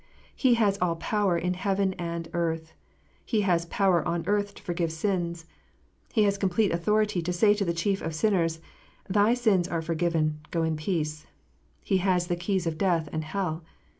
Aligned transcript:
He 0.35 0.55
has" 0.55 0.79
all 0.81 0.95
power 0.95 1.37
in 1.37 1.53
heaven 1.53 1.93
and 1.93 2.27
earth." 2.33 2.73
He 3.23 3.41
has" 3.41 3.65
power 3.67 4.03
on 4.03 4.25
earth 4.25 4.55
to 4.55 4.63
forgive 4.63 4.91
sins." 4.91 5.45
He 6.11 6.23
has 6.23 6.39
complete 6.39 6.71
authority 6.71 7.21
to 7.21 7.29
sayHo 7.31 7.63
the 7.67 7.71
chief 7.71 8.01
of 8.01 8.15
sinners, 8.15 8.59
"Thy 9.07 9.35
sins 9.35 9.67
are 9.67 9.83
forgiven. 9.83 10.39
Go 10.49 10.63
in 10.63 10.75
peace." 10.75 11.27
He 11.83 11.97
has 11.97 12.25
"the 12.29 12.35
keys 12.35 12.65
of 12.65 12.79
death 12.79 13.09
and 13.11 13.23
hell." 13.23 13.63